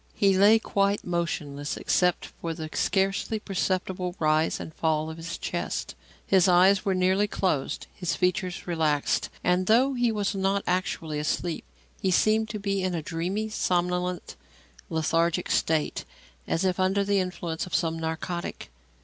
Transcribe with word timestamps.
He 0.15 0.35
lay 0.35 0.57
quite 0.57 1.05
motionless 1.05 1.77
except 1.77 2.25
for 2.25 2.55
the 2.55 2.71
scarcely 2.73 3.37
perceptible 3.37 4.15
rise 4.17 4.59
and 4.59 4.73
fall 4.73 5.11
of 5.11 5.17
his 5.17 5.37
chest; 5.37 5.93
his 6.25 6.47
eyes 6.47 6.83
were 6.83 6.95
nearly 6.95 7.27
closed, 7.27 7.85
his 7.93 8.15
features 8.15 8.65
relaxed, 8.65 9.29
and, 9.43 9.67
though 9.67 9.93
he 9.93 10.11
was 10.11 10.33
not 10.33 10.63
actually 10.65 11.19
asleep, 11.19 11.65
he 12.01 12.09
seemed 12.09 12.49
to 12.49 12.57
be 12.57 12.81
in 12.81 12.95
a 12.95 13.03
dreamy, 13.03 13.47
somnolent, 13.47 14.35
lethargic 14.89 15.51
state, 15.51 16.03
as 16.47 16.65
if 16.65 16.79
under 16.79 17.03
the 17.03 17.19
influence 17.19 17.67
of 17.67 17.75
some 17.75 17.99
narcotic. 17.99 18.71